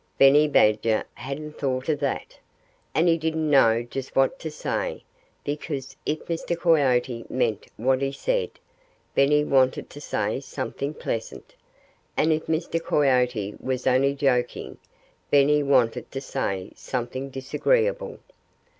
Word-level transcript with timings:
Benny 0.17 0.47
Badger 0.47 1.03
hadn't 1.13 1.59
thought 1.59 1.87
of 1.87 1.99
that. 1.99 2.39
And 2.95 3.07
he 3.07 3.19
didn't 3.19 3.47
know 3.51 3.83
just 3.83 4.15
what 4.15 4.39
to 4.39 4.49
say, 4.49 5.03
because 5.43 5.95
if 6.07 6.25
Mr. 6.25 6.59
Coyote 6.59 7.23
meant 7.29 7.67
what 7.77 8.01
he 8.01 8.11
said, 8.11 8.49
Benny 9.13 9.43
wanted 9.43 9.91
to 9.91 10.01
say 10.01 10.39
something 10.39 10.95
pleasant; 10.95 11.53
and 12.17 12.33
if 12.33 12.47
Mr. 12.47 12.83
Coyote 12.83 13.53
was 13.59 13.85
only 13.85 14.15
joking, 14.15 14.79
Benny 15.29 15.61
wanted 15.61 16.09
to 16.13 16.19
say 16.21 16.71
something 16.75 17.29
disagreeable. 17.29 18.17